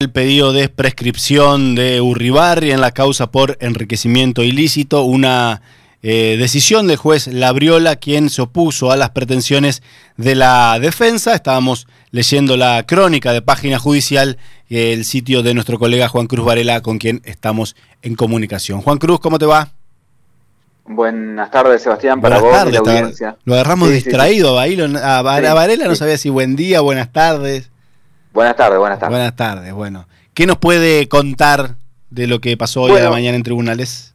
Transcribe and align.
El 0.00 0.10
pedido 0.10 0.54
de 0.54 0.70
prescripción 0.70 1.74
de 1.74 2.00
Urribarri 2.00 2.72
en 2.72 2.80
la 2.80 2.92
causa 2.92 3.30
por 3.30 3.58
enriquecimiento 3.60 4.42
ilícito, 4.42 5.02
una 5.02 5.60
eh, 6.02 6.36
decisión 6.38 6.86
del 6.86 6.96
juez 6.96 7.26
Labriola, 7.26 7.96
quien 7.96 8.30
se 8.30 8.40
opuso 8.40 8.90
a 8.90 8.96
las 8.96 9.10
pretensiones 9.10 9.82
de 10.16 10.36
la 10.36 10.78
defensa. 10.80 11.34
Estábamos 11.34 11.86
leyendo 12.12 12.56
la 12.56 12.86
crónica 12.86 13.34
de 13.34 13.42
página 13.42 13.78
judicial, 13.78 14.38
el 14.70 15.04
sitio 15.04 15.42
de 15.42 15.52
nuestro 15.52 15.78
colega 15.78 16.08
Juan 16.08 16.28
Cruz 16.28 16.46
Varela, 16.46 16.80
con 16.80 16.96
quien 16.96 17.20
estamos 17.26 17.76
en 18.00 18.14
comunicación. 18.14 18.80
Juan 18.80 18.96
Cruz, 18.96 19.20
¿cómo 19.20 19.38
te 19.38 19.44
va? 19.44 19.68
Buenas 20.86 21.50
tardes, 21.50 21.82
Sebastián, 21.82 22.22
para 22.22 22.38
vos 22.38 22.56
y 22.66 22.72
la 22.72 22.78
audiencia. 22.78 23.36
Lo 23.44 23.52
agarramos 23.52 23.90
distraído 23.90 24.58
a, 24.58 24.64
a, 24.64 25.22
Varela, 25.52 25.88
no 25.88 25.94
sabía 25.94 26.16
si 26.16 26.30
buen 26.30 26.56
día, 26.56 26.80
buenas 26.80 27.12
tardes. 27.12 27.70
Buenas 28.32 28.56
tardes, 28.56 28.78
buenas 28.78 28.98
tardes. 28.98 29.16
Buenas 29.16 29.36
tardes, 29.36 29.72
bueno. 29.72 30.06
¿Qué 30.34 30.46
nos 30.46 30.56
puede 30.56 31.08
contar 31.08 31.76
de 32.10 32.26
lo 32.26 32.40
que 32.40 32.56
pasó 32.56 32.82
hoy 32.82 32.92
a 32.92 33.04
la 33.04 33.10
mañana 33.10 33.36
en 33.36 33.42
tribunales? 33.42 34.14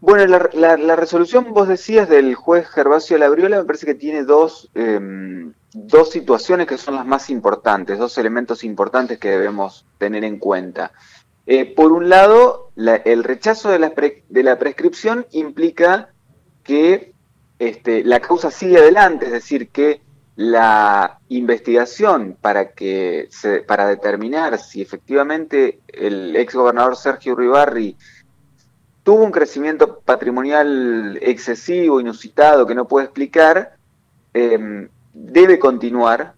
Bueno, 0.00 0.38
la, 0.52 0.96
resolución, 0.96 1.52
vos 1.52 1.66
decías, 1.66 2.08
del 2.08 2.34
juez 2.34 2.68
Gervasio 2.68 3.18
Labriola, 3.18 3.58
me 3.58 3.64
parece 3.64 3.86
que 3.86 3.94
tiene 3.94 4.22
dos, 4.22 4.70
em, 4.74 5.52
dos 5.72 6.10
situaciones 6.10 6.66
que 6.66 6.78
son 6.78 6.94
las 6.94 7.06
más 7.06 7.28
importantes, 7.28 7.98
dos 7.98 8.16
elementos 8.18 8.62
importantes 8.62 9.18
que 9.18 9.30
debemos 9.30 9.84
tener 9.98 10.22
en 10.22 10.38
cuenta. 10.38 10.92
Eh, 11.46 11.64
por 11.64 11.92
un 11.92 12.08
lado, 12.08 12.70
el 12.76 13.24
rechazo 13.24 13.70
de 13.70 13.78
la, 13.78 13.92
de 14.28 14.42
la 14.42 14.58
prescripción 14.58 15.26
implica 15.32 16.10
que 16.62 17.12
este, 17.58 18.04
la 18.04 18.20
causa 18.20 18.50
sigue 18.50 18.78
adelante, 18.78 19.26
es 19.26 19.32
decir, 19.32 19.70
que 19.70 20.02
la 20.36 21.18
investigación 21.30 22.36
para 22.38 22.72
que 22.72 23.26
se, 23.30 23.60
para 23.62 23.88
determinar 23.88 24.58
si 24.58 24.82
efectivamente 24.82 25.80
el 25.88 26.36
ex 26.36 26.54
gobernador 26.54 26.94
Sergio 26.94 27.32
Uribarri 27.32 27.96
tuvo 29.02 29.24
un 29.24 29.32
crecimiento 29.32 30.00
patrimonial 30.00 31.18
excesivo, 31.22 32.00
inusitado, 32.00 32.66
que 32.66 32.74
no 32.74 32.86
puede 32.86 33.06
explicar, 33.06 33.76
em, 34.34 34.88
debe 35.14 35.58
continuar. 35.58 36.34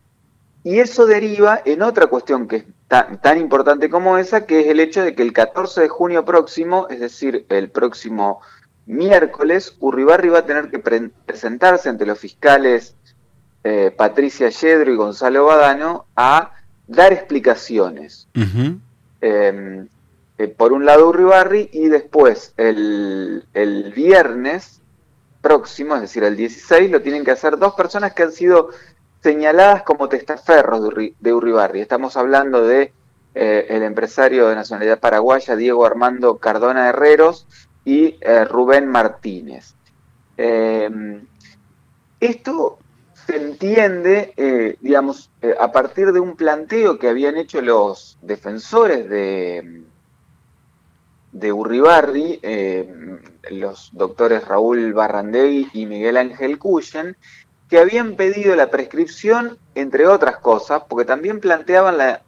Y 0.63 0.79
eso 0.79 1.07
deriva 1.07 1.61
en 1.65 1.83
otra 1.83 2.07
cuestión 2.07 2.47
que 2.47 2.57
es 2.57 2.65
tan, 2.87 3.21
tan, 3.21 3.39
importante 3.39 3.91
como 3.91 4.19
esa, 4.19 4.47
que 4.47 4.61
es 4.61 4.67
el 4.67 4.81
hecho 4.81 5.03
de 5.03 5.15
que 5.15 5.23
el 5.23 5.33
14 5.33 5.81
de 5.81 5.89
junio 5.89 6.25
próximo, 6.25 6.87
es 6.91 7.01
decir, 7.01 7.47
el 7.49 7.71
próximo 7.71 8.43
miércoles, 8.87 9.77
Urribarri 9.81 10.29
va 10.29 10.41
a 10.41 10.47
tener 10.47 10.71
que 10.71 10.79
presentarse 10.79 11.89
ante 11.89 12.07
los 12.07 12.19
fiscales 12.19 12.98
eh, 13.65 13.93
Patricia 13.97 14.51
Yedro 14.51 14.93
y 14.93 14.97
Gonzalo 14.97 15.47
Badano 15.47 16.07
a 16.15 16.53
dar 16.87 17.13
explicaciones. 17.13 18.29
Em, 19.21 19.89
eh, 20.39 20.49
por 20.49 20.73
un 20.73 20.87
lado 20.87 21.09
Urribarri 21.09 21.69
y 21.73 21.89
después 21.89 22.55
el, 22.57 23.45
viernes 23.95 24.81
próximo, 25.43 25.97
es 25.97 26.03
decir, 26.03 26.23
el 26.23 26.37
16, 26.37 26.91
lo 26.91 27.03
tienen 27.03 27.25
que 27.25 27.33
hacer 27.33 27.59
dos 27.59 27.75
personas 27.75 28.15
que 28.15 28.23
han 28.23 28.33
sido 28.33 28.71
señaladas 29.23 29.83
como 29.83 30.09
testaferros 30.09 30.89
de, 31.19 31.35
Urribarri. 31.35 31.81
Estamos 31.81 32.17
hablando 32.17 32.65
de 32.65 32.93
eh, 33.35 33.67
el 33.71 33.83
empresario 33.83 34.49
de 34.49 34.55
nacionalidad 34.55 35.01
paraguaya 35.01 35.57
Diego 35.57 35.85
Armando 35.85 36.39
Cardona 36.39 36.89
Herreros 36.89 37.47
y 37.85 38.19
Rubén 38.49 38.87
Martínez. 38.87 39.75
Em, 40.37 41.27
esto 42.21 42.79
se 43.29 43.37
entiende, 43.37 44.33
eh, 44.39 44.79
digamos, 44.81 45.31
eh, 45.43 45.55
a 45.61 45.71
partir 45.71 46.13
de 46.13 46.21
un 46.21 46.35
planteo 46.35 46.99
que 46.99 47.11
habían 47.11 47.37
hecho 47.37 47.61
los 47.61 48.17
defensores 48.23 49.07
de, 49.11 49.83
de 51.33 51.53
Urribarri, 51.53 52.41
eh, 52.43 52.91
los 53.51 53.91
doctores 53.93 54.49
Raúl 54.49 54.95
Barrandegui 54.95 55.69
y 55.75 55.85
Miguel 55.85 56.17
Ángel 56.17 56.59
Cuyen, 56.59 57.19
que 57.69 57.79
habían 57.79 58.17
pedido 58.17 58.57
la 58.57 58.71
prescripción, 58.71 59.59
entre 59.75 60.07
otras 60.07 60.39
cosas, 60.39 60.85
porque 60.89 61.05
también 61.05 61.39
planteaban 61.39 61.99
la, 61.99 62.23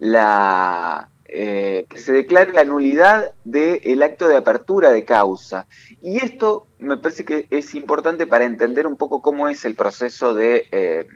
la 0.00 1.11
eh, 1.24 1.86
que 1.88 1.98
se 1.98 2.12
declare 2.12 2.52
la 2.52 2.64
nulidad 2.64 3.32
del 3.44 4.02
acto 4.02 4.28
de 4.28 4.36
apertura 4.36 4.90
de 4.90 5.04
causa. 5.04 5.66
Y 6.02 6.18
esto 6.18 6.66
me 6.78 6.96
parece 6.96 7.24
que 7.24 7.46
es 7.50 7.74
importante 7.74 8.26
para 8.26 8.44
entender 8.44 8.86
un 8.86 8.96
poco 8.96 9.22
cómo 9.22 9.48
es 9.48 9.64
el 9.64 9.74
proceso 9.74 10.34
de, 10.34 10.66
eh, 10.72 11.06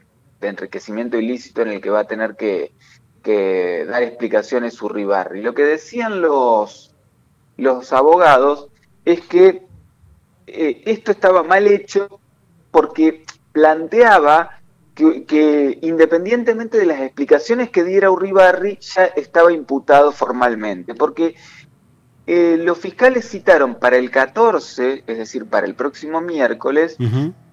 enriquecimiento 0.41 1.17
ilícito 1.17 1.61
en 1.61 1.69
el 1.69 1.81
que 1.81 1.89
va 1.89 2.01
a 2.01 2.07
tener 2.07 2.35
que, 2.35 2.71
dar 3.87 4.03
explicaciones 4.03 4.81
Urribarri. 4.81 5.41
Lo 5.41 5.53
que 5.53 5.63
decían 5.63 6.21
los, 6.21 6.95
los 7.57 7.91
abogados 7.91 8.69
es 9.03 9.19
que 9.21 9.67
eh, 10.47 10.81
esto 10.85 11.11
estaba 11.11 11.43
mal 11.43 11.67
hecho 11.67 12.21
porque 12.71 13.25
planteaba 13.51 14.56
que, 14.97 15.77
independientemente 15.81 16.77
de 16.77 16.85
las 16.85 17.01
explicaciones 17.01 17.69
que 17.69 17.83
diera 17.83 18.11
Uribarri, 18.11 18.79
ya 18.81 19.05
estaba 19.05 19.53
imputado 19.53 20.11
formalmente, 20.11 20.95
porque 20.95 21.35
eh, 22.25 22.57
los 22.59 22.77
fiscales 22.77 23.29
citaron 23.29 23.75
para 23.75 23.97
el 23.97 24.09
14, 24.09 25.03
es 25.05 25.17
decir, 25.17 25.45
para 25.45 25.67
el 25.67 25.75
próximo 25.75 26.19
miércoles, 26.19 26.97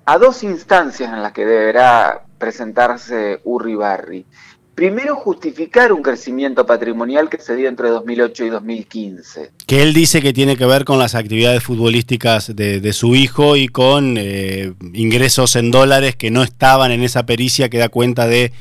a 0.06 0.19
dos 0.19 0.43
instancias 0.43 1.12
en 1.12 1.22
las 1.22 1.32
que 1.32 1.44
deberá 1.44 2.25
presentarse 2.38 3.41
Urribarri. 3.44 4.26
Primero, 4.74 5.14
justificar 5.14 5.92
un 5.92 6.02
crecimiento 6.02 6.66
patrimonial 6.66 7.28
que 7.28 7.38
se 7.38 7.54
dio 7.54 7.68
entre 7.68 7.90
2008 7.90 8.44
y 8.44 8.50
2015. 8.50 9.50
Que 9.66 9.82
él 9.82 9.94
dice 9.94 10.20
que 10.20 10.32
tiene 10.32 10.56
que 10.56 10.66
ver 10.66 10.84
con 10.84 10.98
las 10.98 11.14
actividades 11.14 11.62
futbolísticas 11.62 12.54
de, 12.56 12.92
su 12.92 13.14
hijo 13.14 13.56
y 13.56 13.68
con 13.68 14.16
eh, 14.18 14.72
ingresos 14.92 15.54
en 15.54 15.70
dólares 15.70 16.16
que 16.16 16.32
no 16.32 16.42
estaban 16.42 16.90
en 16.90 17.02
esa 17.02 17.24
pericia 17.24 17.68
que 17.68 17.78
da 17.78 17.88
cuenta 17.88 18.26
de 18.26 18.52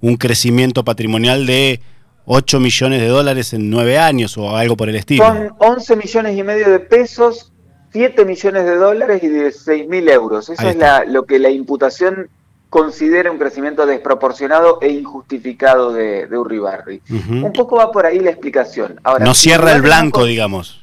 un 0.00 0.16
crecimiento 0.16 0.84
patrimonial 0.84 1.46
de 1.46 1.80
8 2.26 2.60
millones 2.60 3.00
de 3.00 3.08
dólares 3.08 3.54
en 3.54 3.70
9 3.70 3.98
años 3.98 4.36
o 4.36 4.56
algo 4.56 4.76
por 4.76 4.90
el 4.90 4.96
estilo. 4.96 5.24
Son 5.24 5.54
11 5.58 5.96
millones 5.96 6.36
y 6.36 6.42
medio 6.42 6.70
de 6.70 6.80
pesos, 6.80 7.50
7 7.92 8.24
millones 8.26 8.64
de 8.64 8.76
dólares 8.76 9.22
y 9.22 9.28
16 9.28 9.88
mil 9.88 10.08
euros. 10.08 10.50
Eso 10.50 10.68
es 10.68 10.76
lo 11.08 11.24
que 11.24 11.38
la 11.38 11.50
imputación 11.50 12.28
considera 12.72 13.30
un 13.30 13.36
crecimiento 13.36 13.84
desproporcionado 13.84 14.78
e 14.80 14.88
injustificado 14.88 15.92
de, 15.92 16.26
de 16.26 16.38
Urribarri. 16.38 17.02
Un 17.28 17.52
poco 17.52 17.76
va 17.76 17.92
por 17.92 18.06
ahí 18.06 18.18
la 18.18 18.30
explicación. 18.30 18.98
Ahora, 19.04 19.26
no 19.26 19.34
cierra 19.34 19.72
el 19.72 19.82
blanco, 19.82 20.24
digamos. 20.24 20.82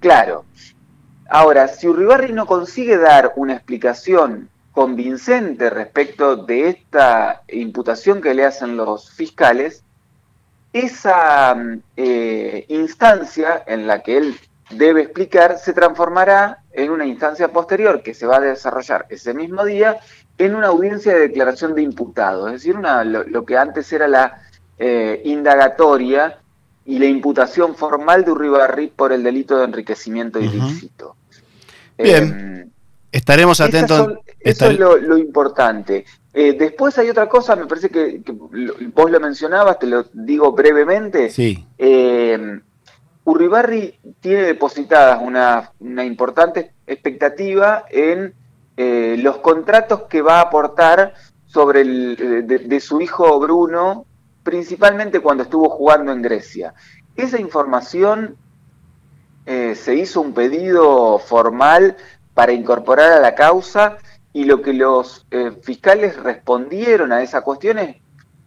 Claro. 0.00 0.44
Ahora, 1.30 1.68
si 1.68 1.88
Urribarri 1.88 2.34
no 2.34 2.44
consigue 2.44 2.98
dar 2.98 3.32
una 3.36 3.54
explicación 3.54 4.50
convincente 4.72 5.70
respecto 5.70 6.36
de 6.36 6.68
esta 6.68 7.40
imputación 7.48 8.20
que 8.20 8.34
le 8.34 8.44
hacen 8.44 8.76
los 8.76 9.10
fiscales, 9.10 9.82
esa 10.74 11.56
eh, 11.96 12.66
instancia 12.68 13.64
en 13.66 13.86
la 13.86 14.02
que 14.02 14.18
él 14.18 14.36
debe 14.76 15.02
explicar 15.02 15.58
se 15.58 15.72
transformará 15.72 16.58
en 16.72 16.90
una 16.90 17.06
instancia 17.06 17.48
posterior 17.48 18.02
que 18.02 18.14
se 18.14 18.26
va 18.26 18.36
a 18.36 18.40
desarrollar 18.40 19.06
ese 19.08 19.34
mismo 19.34 19.64
día 19.64 19.98
en 20.38 20.54
una 20.54 20.68
audiencia 20.68 21.12
de 21.12 21.20
declaración 21.20 21.74
de 21.74 21.82
imputado, 21.82 22.48
es 22.48 22.54
decir, 22.54 22.76
una, 22.76 23.04
lo, 23.04 23.44
que 23.44 23.56
antes 23.56 23.92
era 23.92 24.08
la 24.08 24.42
eh, 24.78 25.22
indagatoria 25.24 26.38
y 26.84 26.98
la 26.98 27.06
imputación 27.06 27.76
formal 27.76 28.24
de 28.24 28.32
Urribarri 28.32 28.88
por 28.88 29.12
el 29.12 29.22
delito 29.22 29.58
de 29.58 29.64
enriquecimiento 29.64 30.40
ilícito. 30.40 31.16
Bien, 31.96 32.24
em, 32.24 32.70
estaremos 33.12 33.60
atentos. 33.60 34.18
eso 34.40 34.70
es 34.70 34.78
lo, 34.78 35.16
importante. 35.16 36.04
Eh, 36.32 36.56
después 36.58 36.98
hay 36.98 37.08
otra 37.08 37.28
cosa, 37.28 37.54
me 37.54 37.66
parece 37.66 37.88
que, 37.88 38.20
vos 38.92 39.10
lo 39.10 39.20
mencionabas, 39.20 39.78
te 39.78 39.86
lo 39.86 40.04
digo 40.12 40.52
brevemente. 40.52 41.30
Sí. 41.30 41.64
Em, 41.78 42.60
Urribarri 43.24 43.98
tiene 44.20 44.42
depositadas 44.42 45.20
una, 45.22 45.72
importante 46.04 46.72
expectativa 46.86 47.84
en 47.90 48.34
eh, 48.76 49.16
los 49.18 49.38
contratos 49.38 50.02
que 50.02 50.20
va 50.20 50.38
a 50.38 50.42
aportar 50.42 51.14
sobre 51.46 51.80
eh, 51.82 52.42
de, 52.42 52.80
su 52.80 53.00
hijo 53.00 53.38
Bruno, 53.40 54.04
principalmente 54.42 55.20
cuando 55.20 55.44
estuvo 55.44 55.70
jugando 55.70 56.12
en 56.12 56.20
Grecia. 56.20 56.74
Esa 57.16 57.40
información 57.40 58.36
eh, 59.46 59.74
se 59.74 59.94
hizo 59.94 60.20
un 60.20 60.34
pedido 60.34 61.18
formal 61.18 61.96
para 62.34 62.52
incorporar 62.52 63.12
a 63.12 63.20
la 63.20 63.34
causa 63.34 63.96
y 64.32 64.44
lo 64.44 64.60
que 64.60 64.72
los 64.72 65.26
fiscales 65.62 66.16
respondieron 66.16 67.12
a 67.12 67.22
esa 67.22 67.42
cuestión 67.42 67.78
es, 67.78 67.96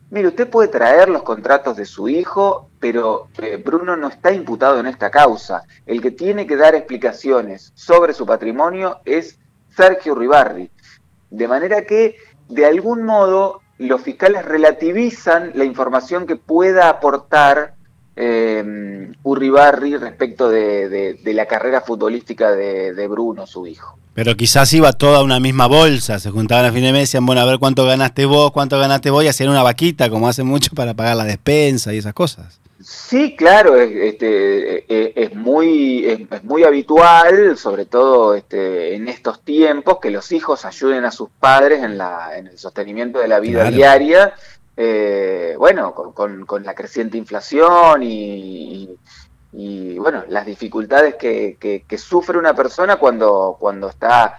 mire, 0.09 0.27
usted 0.29 0.49
puede 0.49 0.67
traer 0.67 1.09
los 1.09 1.23
contratos 1.23 1.77
de 1.77 1.85
su 1.85 2.07
hijo, 2.07 2.69
pero 2.79 3.27
Bruno 3.65 3.95
no 3.95 4.07
está 4.07 4.31
imputado 4.31 4.79
en 4.79 4.87
esta 4.87 5.09
causa. 5.09 5.63
El 5.85 6.01
que 6.01 6.11
tiene 6.11 6.47
que 6.47 6.57
dar 6.57 6.75
explicaciones 6.75 7.71
sobre 7.75 8.13
su 8.13 8.25
patrimonio 8.25 8.99
es 9.05 9.39
Sergio 9.75 10.15
Ribarri. 10.15 10.71
De 11.29 11.47
manera 11.47 11.83
que, 11.83 12.17
de 12.49 12.65
algún 12.65 13.03
modo, 13.03 13.61
los 13.77 14.01
fiscales 14.01 14.45
relativizan 14.45 15.51
la 15.55 15.65
información 15.65 16.25
que 16.25 16.35
pueda 16.35 16.89
aportar 16.89 17.75
eh, 18.15 19.11
Urribarri 19.21 19.95
respecto 19.97 20.49
de, 20.49 21.19
la 21.23 21.45
carrera 21.45 21.81
futbolística 21.81 22.51
de, 22.51 23.07
Bruno, 23.07 23.45
su 23.45 23.67
hijo. 23.67 23.99
Pero 24.17 24.35
quizás 24.35 24.73
iba 24.73 24.93
toda 24.93 25.21
una 25.21 25.39
misma 25.39 25.67
bolsa, 25.67 26.17
se 26.17 26.31
juntaban 26.31 26.65
a 26.65 26.71
fin 26.71 26.81
de 26.81 26.91
mes, 26.91 27.01
decían, 27.01 27.23
bueno, 27.27 27.41
a 27.41 27.45
ver 27.45 27.59
cuánto 27.59 27.85
ganaste 27.85 28.25
vos, 28.25 28.51
cuánto 28.51 28.79
ganaste 28.79 29.11
vos, 29.11 29.23
y 29.23 29.27
hacían 29.27 29.51
una 29.51 29.61
vaquita, 29.61 30.09
como 30.09 30.27
hacen 30.27 30.47
mucho, 30.47 30.71
para 30.73 30.95
pagar 30.95 31.17
la 31.17 31.23
despensa 31.23 31.93
y 31.93 31.99
esas 31.99 32.15
cosas. 32.15 32.59
Sí, 32.81 33.35
claro, 33.35 33.79
es, 33.79 33.91
este, 33.91 34.85
e, 34.91 35.13
es, 35.15 35.35
muy, 35.35 36.03
es, 36.07 36.43
muy 36.43 36.63
habitual, 36.63 37.59
sobre 37.59 37.85
todo 37.85 38.33
este, 38.33 38.95
en 38.95 39.07
estos 39.07 39.43
tiempos, 39.43 39.99
que 40.01 40.09
los 40.09 40.31
hijos 40.31 40.65
ayuden 40.65 41.05
a 41.05 41.11
sus 41.11 41.29
padres 41.29 41.83
en, 41.83 41.99
la, 41.99 42.35
en 42.39 42.47
el 42.47 42.57
sostenimiento 42.57 43.19
de 43.19 43.27
la 43.27 43.39
vida 43.39 43.69
diaria, 43.69 44.33
eh, 44.75 45.53
bueno, 45.59 45.93
con, 45.93 46.43
con, 46.47 46.63
la 46.63 46.73
creciente 46.73 47.19
inflación 47.19 48.01
y, 48.01 48.07
y, 48.07 48.97
bueno, 49.97 50.23
las 50.29 50.45
dificultades 50.45 51.15
que, 51.15 51.57
que, 51.59 51.83
que, 51.87 51.97
sufre 51.97 52.37
una 52.37 52.53
persona 52.53 52.97
cuando, 52.97 53.57
cuando 53.59 53.89
está 53.89 54.37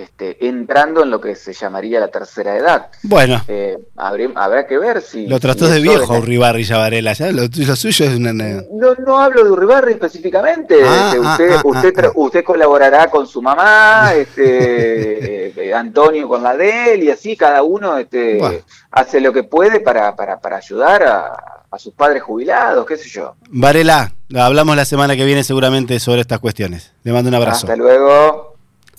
este, 0.00 0.46
entrando 0.48 1.02
en 1.02 1.10
lo 1.10 1.20
que 1.20 1.34
se 1.36 1.52
llamaría 1.52 2.00
la 2.00 2.08
tercera 2.08 2.56
edad. 2.56 2.88
Bueno. 3.02 3.42
Eh, 3.48 3.76
habrá, 3.96 4.66
que 4.66 4.78
ver 4.78 5.02
si... 5.02 5.26
Lo 5.26 5.38
trató 5.38 5.68
de 5.68 5.80
viejo 5.80 6.16
Urribarri 6.16 6.64
ya 6.64 6.78
Varela, 6.78 7.12
¿ya? 7.12 7.30
Lo, 7.32 7.42
suyo 7.76 8.06
es 8.06 8.16
una... 8.16 8.32
No, 8.32 8.94
no 9.04 9.18
hablo 9.18 9.44
de 9.44 9.50
Urribarri 9.50 9.92
específicamente. 9.92 10.76
Ah, 10.82 11.12
este, 11.12 11.26
ah, 11.26 11.30
usted, 11.30 11.50
ah, 11.52 11.62
usted, 11.64 12.10
usted 12.14 12.44
colaborará 12.44 13.10
con 13.10 13.26
su 13.26 13.42
mamá, 13.42 14.12
este, 14.16 15.48
eh, 15.48 15.74
Antonio 15.74 16.28
con 16.28 16.42
la 16.42 16.56
de 16.56 16.94
él, 16.94 17.02
y 17.04 17.10
así 17.10 17.36
cada 17.36 17.62
uno 17.62 17.98
este, 17.98 18.62
hace 18.90 19.20
lo 19.20 19.32
que 19.32 19.42
puede 19.42 19.80
para, 19.80 20.16
para, 20.16 20.40
para 20.40 20.56
ayudar 20.56 21.02
a, 21.02 21.49
a 21.70 21.78
sus 21.78 21.94
padres 21.94 22.22
jubilados, 22.22 22.84
qué 22.86 22.96
sé 22.96 23.08
yo. 23.08 23.36
Varela, 23.48 24.12
hablamos 24.34 24.76
la 24.76 24.84
semana 24.84 25.16
que 25.16 25.24
viene 25.24 25.44
seguramente 25.44 26.00
sobre 26.00 26.20
estas 26.20 26.40
cuestiones. 26.40 26.92
Le 27.04 27.12
mando 27.12 27.28
un 27.28 27.34
abrazo. 27.34 27.66
Hasta 27.66 27.76
luego. 27.76 28.56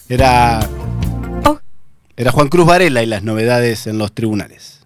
Era 0.08 0.60
era 2.22 2.32
Juan 2.32 2.50
Cruz 2.50 2.68
Varela 2.68 3.02
y 3.02 3.08
las 3.08 3.24
novedades 3.24 3.88
en 3.88 3.98
los 3.98 4.14
tribunales. 4.14 4.86